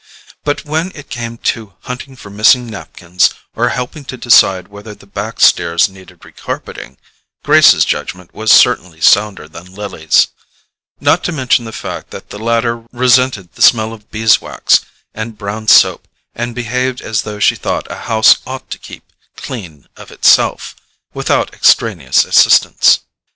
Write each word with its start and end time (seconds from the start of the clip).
But 0.43 0.65
when 0.65 0.91
it 0.95 1.11
came 1.11 1.37
to 1.53 1.75
hunting 1.81 2.15
for 2.15 2.31
missing 2.31 2.65
napkins, 2.65 3.35
or 3.55 3.69
helping 3.69 4.03
to 4.05 4.17
decide 4.17 4.67
whether 4.67 4.95
the 4.95 5.05
backstairs 5.05 5.89
needed 5.89 6.25
re 6.25 6.31
carpeting, 6.31 6.97
Grace's 7.43 7.85
judgment 7.85 8.33
was 8.33 8.51
certainly 8.51 8.99
sounder 8.99 9.47
than 9.47 9.75
Lily's: 9.75 10.29
not 10.99 11.23
to 11.25 11.31
mention 11.31 11.65
the 11.65 11.71
fact 11.71 12.09
that 12.09 12.31
the 12.31 12.39
latter 12.39 12.83
resented 12.91 13.53
the 13.53 13.61
smell 13.61 13.93
of 13.93 14.09
beeswax 14.09 14.79
and 15.13 15.37
brown 15.37 15.67
soap, 15.67 16.07
and 16.33 16.55
behaved 16.55 17.01
as 17.01 17.21
though 17.21 17.37
she 17.37 17.53
thought 17.55 17.85
a 17.91 17.95
house 18.09 18.37
ought 18.47 18.71
to 18.71 18.79
keep 18.79 19.03
clean 19.37 19.87
of 19.97 20.09
itself, 20.09 20.75
without 21.13 21.53
extraneous 21.53 22.25
assistance. 22.25 23.01